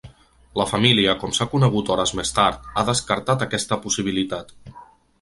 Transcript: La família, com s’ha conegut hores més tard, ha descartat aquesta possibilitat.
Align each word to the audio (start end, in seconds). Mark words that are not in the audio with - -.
La 0.59 0.65
família, 0.69 1.15
com 1.25 1.35
s’ha 1.39 1.47
conegut 1.51 1.93
hores 1.97 2.15
més 2.21 2.33
tard, 2.39 2.67
ha 2.83 2.87
descartat 2.91 3.49
aquesta 3.49 3.83
possibilitat. 3.89 4.61